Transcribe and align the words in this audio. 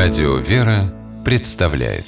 Радио 0.00 0.36
«Вера» 0.36 0.94
представляет 1.24 2.04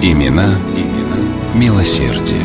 Имена, 0.00 0.58
имена 0.74 1.54
милосердие. 1.54 2.40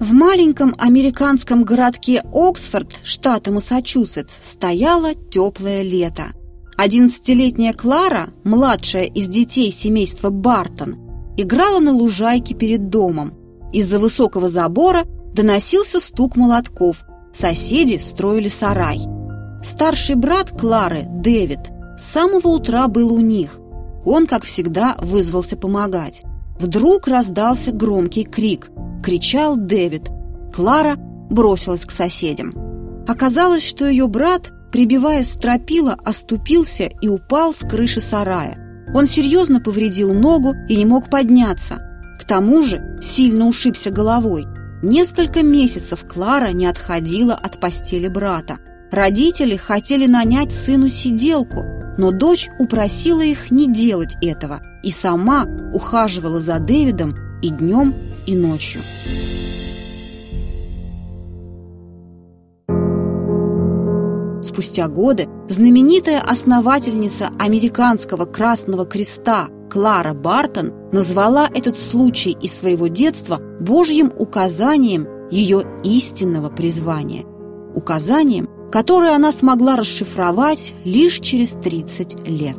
В 0.00 0.12
маленьком 0.12 0.74
американском 0.76 1.62
городке 1.62 2.20
Оксфорд, 2.32 2.98
штата 3.04 3.52
Массачусетс, 3.52 4.34
стояло 4.34 5.14
теплое 5.14 5.82
лето. 5.82 6.32
Одиннадцатилетняя 6.76 7.72
Клара, 7.72 8.30
младшая 8.42 9.04
из 9.04 9.28
детей 9.28 9.70
семейства 9.70 10.30
Бартон, 10.30 11.03
играла 11.36 11.80
на 11.80 11.92
лужайке 11.92 12.54
перед 12.54 12.88
домом. 12.88 13.34
Из-за 13.72 13.98
высокого 13.98 14.48
забора 14.48 15.04
доносился 15.34 16.00
стук 16.00 16.36
молотков. 16.36 17.04
Соседи 17.32 17.96
строили 17.96 18.48
сарай. 18.48 19.00
Старший 19.62 20.14
брат 20.14 20.50
Клары, 20.50 21.04
Дэвид, 21.08 21.60
с 21.98 22.04
самого 22.04 22.48
утра 22.48 22.86
был 22.86 23.12
у 23.12 23.20
них. 23.20 23.58
Он, 24.04 24.26
как 24.26 24.44
всегда, 24.44 24.96
вызвался 25.00 25.56
помогать. 25.56 26.22
Вдруг 26.58 27.08
раздался 27.08 27.72
громкий 27.72 28.24
крик. 28.24 28.70
Кричал 29.02 29.56
Дэвид. 29.56 30.10
Клара 30.54 30.96
бросилась 31.30 31.84
к 31.84 31.90
соседям. 31.90 32.54
Оказалось, 33.08 33.66
что 33.66 33.88
ее 33.88 34.06
брат, 34.06 34.52
прибивая 34.70 35.24
стропила, 35.24 35.96
оступился 36.04 36.84
и 36.84 37.08
упал 37.08 37.52
с 37.52 37.60
крыши 37.60 38.00
сарая. 38.00 38.63
Он 38.92 39.06
серьезно 39.06 39.60
повредил 39.60 40.12
ногу 40.12 40.54
и 40.68 40.76
не 40.76 40.84
мог 40.84 41.08
подняться. 41.08 41.78
К 42.20 42.24
тому 42.24 42.62
же 42.62 42.98
сильно 43.00 43.46
ушибся 43.46 43.90
головой. 43.90 44.46
Несколько 44.82 45.42
месяцев 45.42 46.04
Клара 46.06 46.52
не 46.52 46.66
отходила 46.66 47.34
от 47.34 47.60
постели 47.60 48.08
брата. 48.08 48.58
Родители 48.90 49.56
хотели 49.56 50.06
нанять 50.06 50.52
сыну 50.52 50.88
сиделку, 50.88 51.64
но 51.96 52.10
дочь 52.10 52.48
упросила 52.58 53.22
их 53.22 53.50
не 53.50 53.72
делать 53.72 54.16
этого 54.20 54.60
и 54.82 54.90
сама 54.90 55.46
ухаживала 55.72 56.40
за 56.40 56.58
Дэвидом 56.58 57.14
и 57.42 57.48
днем, 57.48 57.94
и 58.26 58.36
ночью. 58.36 58.82
Спустя 64.44 64.88
годы 64.88 65.26
знаменитая 65.48 66.20
основательница 66.20 67.30
американского 67.38 68.26
Красного 68.26 68.84
Креста 68.84 69.48
Клара 69.70 70.12
Бартон 70.12 70.74
назвала 70.92 71.48
этот 71.52 71.78
случай 71.78 72.36
из 72.42 72.54
своего 72.54 72.88
детства 72.88 73.40
Божьим 73.60 74.12
указанием 74.18 75.08
ее 75.30 75.64
истинного 75.82 76.50
призвания. 76.50 77.24
Указанием, 77.74 78.50
которое 78.70 79.16
она 79.16 79.32
смогла 79.32 79.76
расшифровать 79.76 80.74
лишь 80.84 81.20
через 81.20 81.52
30 81.52 82.28
лет. 82.28 82.58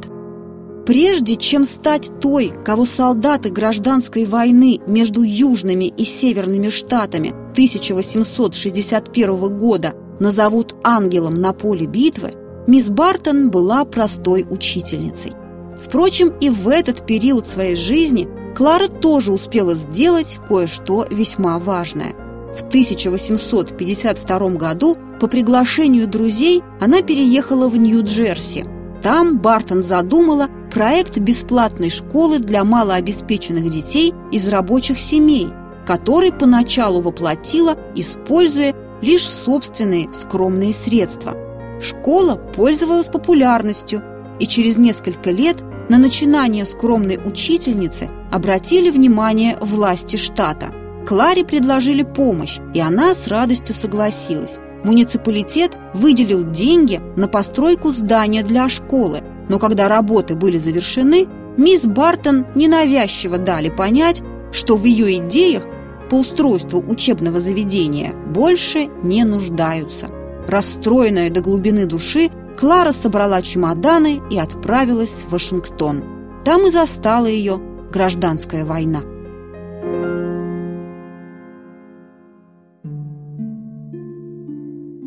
Прежде 0.87 1.35
чем 1.35 1.65
стать 1.65 2.09
той, 2.19 2.51
кого 2.65 2.85
солдаты 2.85 3.51
гражданской 3.51 4.25
войны 4.25 4.81
между 4.87 5.21
южными 5.21 5.85
и 5.85 6.03
северными 6.03 6.69
штатами 6.69 7.29
1861 7.53 9.57
года 9.57 9.93
назовут 10.19 10.75
ангелом 10.83 11.33
на 11.35 11.53
поле 11.53 11.85
битвы, 11.85 12.31
мисс 12.67 12.89
Бартон 12.89 13.49
была 13.51 13.85
простой 13.85 14.45
учительницей. 14.49 15.33
Впрочем, 15.81 16.33
и 16.39 16.49
в 16.49 16.67
этот 16.67 17.05
период 17.05 17.47
своей 17.47 17.75
жизни 17.75 18.27
Клара 18.55 18.87
тоже 18.87 19.33
успела 19.33 19.75
сделать 19.75 20.37
кое-что 20.47 21.05
весьма 21.11 21.59
важное. 21.59 22.13
В 22.55 22.63
1852 22.63 24.49
году 24.51 24.97
по 25.19 25.27
приглашению 25.27 26.07
друзей 26.07 26.63
она 26.79 27.01
переехала 27.01 27.67
в 27.67 27.77
Нью-Джерси. 27.77 28.65
Там 29.03 29.39
Бартон 29.39 29.83
задумала 29.83 30.47
проект 30.71 31.17
бесплатной 31.19 31.89
школы 31.89 32.39
для 32.39 32.63
малообеспеченных 32.63 33.69
детей 33.69 34.13
из 34.31 34.47
рабочих 34.47 34.99
семей, 34.99 35.49
который 35.85 36.31
поначалу 36.31 37.01
воплотила, 37.01 37.77
используя 37.95 38.73
лишь 39.01 39.27
собственные 39.27 40.13
скромные 40.13 40.73
средства. 40.73 41.35
Школа 41.81 42.35
пользовалась 42.35 43.07
популярностью, 43.07 44.01
и 44.39 44.47
через 44.47 44.77
несколько 44.77 45.31
лет 45.31 45.63
на 45.89 45.97
начинание 45.97 46.65
скромной 46.65 47.17
учительницы 47.23 48.09
обратили 48.31 48.89
внимание 48.89 49.57
власти 49.61 50.17
штата. 50.17 50.73
Кларе 51.07 51.45
предложили 51.45 52.03
помощь, 52.03 52.57
и 52.73 52.79
она 52.79 53.13
с 53.13 53.27
радостью 53.27 53.75
согласилась. 53.75 54.57
Муниципалитет 54.83 55.77
выделил 55.93 56.43
деньги 56.43 56.99
на 57.15 57.27
постройку 57.27 57.91
здания 57.91 58.43
для 58.43 58.67
школы, 58.69 59.21
но 59.49 59.59
когда 59.59 59.87
работы 59.87 60.35
были 60.35 60.57
завершены, 60.57 61.27
мисс 61.57 61.85
Бартон 61.85 62.45
ненавязчиво 62.55 63.37
дали 63.37 63.69
понять, 63.69 64.23
что 64.51 64.75
в 64.75 64.83
ее 64.83 65.17
идеях 65.17 65.63
по 66.09 66.15
устройству 66.15 66.83
учебного 66.87 67.39
заведения 67.39 68.13
больше 68.33 68.87
не 69.03 69.23
нуждаются. 69.23 70.07
Расстроенная 70.47 71.29
до 71.29 71.41
глубины 71.41 71.85
души, 71.85 72.29
Клара 72.57 72.91
собрала 72.91 73.41
чемоданы 73.41 74.21
и 74.31 74.37
отправилась 74.37 75.23
в 75.23 75.31
Вашингтон. 75.31 76.03
Там 76.45 76.67
и 76.67 76.69
застала 76.69 77.25
ее 77.25 77.59
гражданская 77.91 78.65
война. 78.65 79.01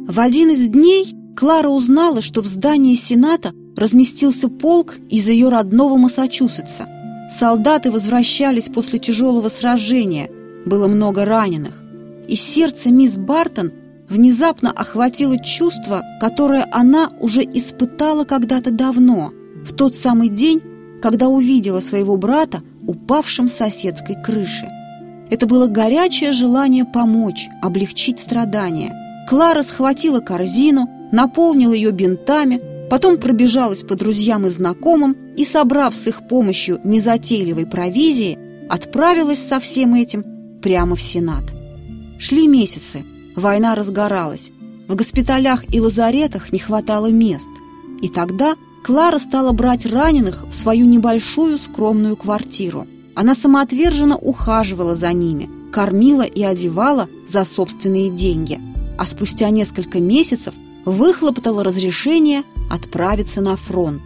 В 0.07 0.21
один 0.21 0.51
из 0.51 0.69
дней 0.69 1.15
Клара 1.37 1.69
узнала, 1.69 2.21
что 2.21 2.43
в 2.43 2.47
здании 2.47 2.95
Сената 2.95 3.53
разместился 3.77 4.49
полк 4.49 4.97
из 5.09 5.29
ее 5.29 5.49
родного 5.49 5.97
Массачусетса. 5.97 6.87
Солдаты 7.31 7.91
возвращались 7.91 8.69
после 8.69 8.99
тяжелого 8.99 9.49
сражения– 9.49 10.31
было 10.67 10.89
много 10.89 11.25
раненых. 11.25 11.83
И 12.27 12.35
сердце 12.35 12.91
мисс 12.91 13.17
Бартон 13.17 13.73
внезапно 14.09 14.71
охватило 14.71 15.39
чувство, 15.39 16.03
которое 16.21 16.67
она 16.73 17.11
уже 17.21 17.43
испытала 17.43 18.25
когда-то 18.25 18.71
давно, 18.71 19.33
в 19.65 19.75
тот 19.75 19.97
самый 19.97 20.29
день, 20.29 20.63
когда 21.03 21.29
увидела 21.29 21.81
своего 21.81 22.17
брата, 22.17 22.63
упавшим 22.87 23.49
с 23.49 23.55
соседской 23.55 24.17
крыши. 24.23 24.69
Это 25.31 25.47
было 25.47 25.67
горячее 25.67 26.33
желание 26.33 26.85
помочь, 26.85 27.49
облегчить 27.61 28.21
страдания. 28.21 29.27
Клара 29.29 29.63
схватила 29.63 30.21
корзину, 30.21 30.89
наполнила 31.13 31.75
ее 31.75 31.91
бинтами, 31.91 32.61
потом 32.89 33.19
пробежалась 33.19 33.83
по 33.83 33.95
друзьям 33.95 34.47
и 34.47 34.49
знакомым 34.49 35.17
и, 35.37 35.45
собрав 35.45 35.95
с 35.95 36.07
их 36.07 36.27
помощью 36.27 36.81
незатейливой 36.83 37.67
провизии, 37.67 38.39
отправилась 38.71 39.47
со 39.47 39.61
всем 39.61 39.95
этим 39.95 40.38
прямо 40.63 40.97
в 40.97 41.03
Сенат. 41.03 41.45
Шли 42.19 42.49
месяцы, 42.49 43.05
война 43.37 43.75
разгоралась, 43.75 44.51
в 44.89 44.97
госпиталях 44.97 45.65
и 45.73 45.81
лазаретах 45.81 46.53
не 46.53 46.59
хватало 46.59 47.11
мест. 47.11 47.51
И 48.01 48.09
тогда 48.09 48.57
Клара 48.83 49.19
стала 49.19 49.53
брать 49.53 49.85
раненых 49.85 50.47
в 50.47 50.55
свою 50.55 50.87
небольшую 50.87 51.59
скромную 51.59 52.17
квартиру. 52.17 52.87
Она 53.15 53.35
самоотверженно 53.35 54.17
ухаживала 54.17 54.95
за 54.95 55.13
ними, 55.13 55.51
кормила 55.71 56.23
и 56.23 56.43
одевала 56.43 57.09
за 57.27 57.45
собственные 57.45 58.11
деньги, 58.11 58.61
а 58.97 59.05
спустя 59.05 59.51
несколько 59.51 60.01
месяцев 60.01 60.55
выхлопотала 60.87 61.63
разрешение 61.63 62.45
отправиться 62.71 63.41
на 63.43 63.57
фронт. 63.57 64.03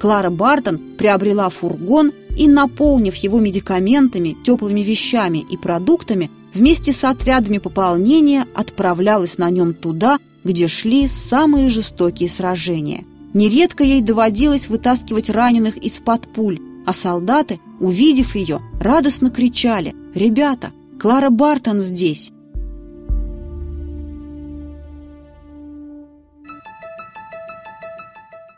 Клара 0.00 0.30
Бартон 0.30 0.78
приобрела 0.98 1.48
фургон 1.50 2.12
и, 2.36 2.48
наполнив 2.48 3.14
его 3.16 3.40
медикаментами, 3.40 4.36
теплыми 4.44 4.80
вещами 4.80 5.38
и 5.38 5.56
продуктами, 5.56 6.30
вместе 6.52 6.92
с 6.92 7.02
отрядами 7.04 7.58
пополнения 7.58 8.46
отправлялась 8.54 9.38
на 9.38 9.50
нем 9.50 9.74
туда, 9.74 10.18
где 10.44 10.68
шли 10.68 11.08
самые 11.08 11.68
жестокие 11.68 12.28
сражения. 12.28 13.04
Нередко 13.34 13.84
ей 13.84 14.00
доводилось 14.00 14.68
вытаскивать 14.68 15.30
раненых 15.30 15.76
из-под 15.78 16.32
пуль, 16.32 16.58
а 16.86 16.92
солдаты, 16.92 17.58
увидев 17.80 18.36
ее, 18.36 18.60
радостно 18.80 19.30
кричали 19.30 19.94
«Ребята, 20.14 20.72
Клара 21.00 21.30
Бартон 21.30 21.80
здесь!» 21.80 22.30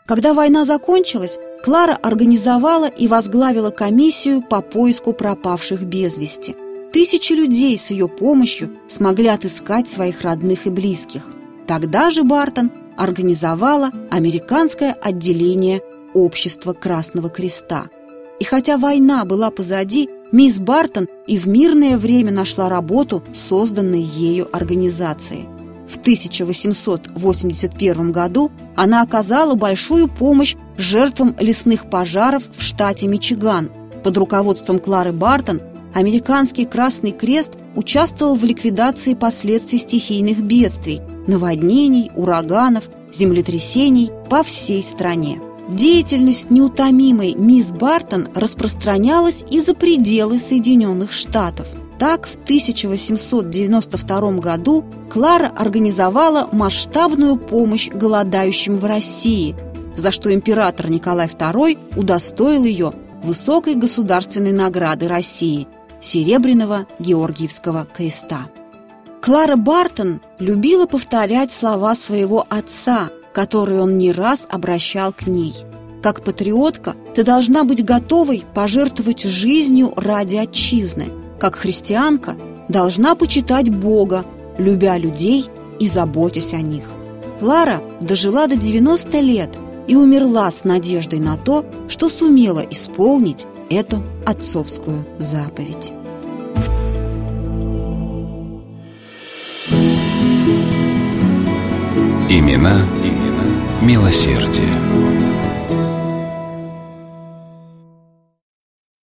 Когда 0.05 0.33
война 0.33 0.65
закончилась, 0.65 1.37
Клара 1.63 1.97
организовала 2.01 2.87
и 2.87 3.07
возглавила 3.07 3.69
комиссию 3.69 4.41
по 4.41 4.61
поиску 4.61 5.13
пропавших 5.13 5.83
без 5.83 6.17
вести. 6.17 6.55
Тысячи 6.93 7.33
людей 7.33 7.77
с 7.77 7.91
ее 7.91 8.07
помощью 8.07 8.71
смогли 8.87 9.27
отыскать 9.27 9.87
своих 9.87 10.21
родных 10.21 10.65
и 10.65 10.69
близких. 10.69 11.23
Тогда 11.67 12.09
же 12.09 12.23
Бартон 12.23 12.71
организовала 12.97 13.91
американское 14.09 14.93
отделение 14.93 15.81
Общества 16.13 16.73
Красного 16.73 17.29
Креста. 17.29 17.85
И 18.39 18.43
хотя 18.43 18.77
война 18.77 19.25
была 19.25 19.51
позади, 19.51 20.09
мисс 20.31 20.59
Бартон 20.59 21.07
и 21.27 21.37
в 21.37 21.47
мирное 21.47 21.97
время 21.97 22.31
нашла 22.31 22.69
работу, 22.69 23.23
созданной 23.33 24.01
ею 24.01 24.47
организацией. 24.55 25.47
В 25.87 25.97
1881 25.97 28.11
году 28.11 28.51
она 28.75 29.01
оказала 29.01 29.55
большую 29.55 30.07
помощь 30.07 30.55
жертвам 30.79 31.35
лесных 31.39 31.89
пожаров 31.89 32.43
в 32.51 32.61
штате 32.61 33.07
Мичиган. 33.07 33.71
Под 34.03 34.17
руководством 34.17 34.79
Клары 34.79 35.11
Бартон 35.11 35.61
Американский 35.93 36.65
Красный 36.65 37.11
Крест 37.11 37.53
участвовал 37.75 38.35
в 38.35 38.43
ликвидации 38.43 39.15
последствий 39.15 39.79
стихийных 39.79 40.41
бедствий, 40.41 41.01
наводнений, 41.27 42.11
ураганов, 42.15 42.89
землетрясений 43.11 44.11
по 44.29 44.43
всей 44.43 44.83
стране. 44.83 45.41
Деятельность 45.69 46.49
неутомимой 46.49 47.35
мисс 47.35 47.71
Бартон 47.71 48.27
распространялась 48.33 49.45
и 49.49 49.59
за 49.59 49.75
пределы 49.75 50.39
Соединенных 50.39 51.11
Штатов. 51.11 51.67
Так, 51.99 52.27
в 52.27 52.35
1892 52.43 54.31
году 54.33 54.85
Клара 55.11 55.47
организовала 55.47 56.49
масштабную 56.51 57.37
помощь 57.37 57.89
голодающим 57.89 58.77
в 58.77 58.85
России, 58.85 59.55
за 59.99 60.11
что 60.11 60.33
император 60.33 60.89
Николай 60.89 61.27
II 61.27 61.97
удостоил 61.97 62.63
ее 62.63 62.93
высокой 63.23 63.75
государственной 63.75 64.51
награды 64.51 65.07
России– 65.07 65.67
Серебряного 66.01 66.87
Георгиевского 66.99 67.85
креста. 67.85 68.47
Клара 69.21 69.57
Бартон 69.57 70.21
любила 70.39 70.85
повторять 70.85 71.51
слова 71.51 71.93
своего 71.93 72.45
отца– 72.49 73.09
который 73.33 73.79
он 73.79 73.97
не 73.97 74.11
раз 74.11 74.47
обращал 74.49 75.13
к 75.13 75.27
ней. 75.27 75.53
Как 76.01 76.23
патриотка 76.23 76.95
ты 77.15 77.23
должна 77.23 77.63
быть 77.63 77.83
готовой 77.83 78.43
пожертвовать 78.53 79.23
жизнью 79.23 79.93
ради 79.95 80.37
отчизны. 80.37 81.05
Как 81.39 81.55
христианка 81.55 82.35
должна 82.67 83.15
почитать 83.15 83.69
Бога, 83.69 84.25
любя 84.57 84.97
людей 84.97 85.45
и 85.79 85.87
заботясь 85.87 86.53
о 86.53 86.61
них. 86.61 86.83
Клара 87.39 87.81
дожила 88.01 88.47
до 88.47 88.55
90 88.55 89.19
лет 89.19 89.57
и 89.89 89.95
умерла 89.95 90.49
с 90.51 90.63
надеждой 90.63 91.19
на 91.19 91.35
то, 91.35 91.65
что 91.89 92.09
сумела 92.09 92.59
исполнить 92.59 93.45
эту 93.71 94.03
отцовскую 94.23 95.03
заповедь. 95.17 95.91
Имена, 102.29 102.85
имена 103.03 103.49
милосердие. 103.81 105.08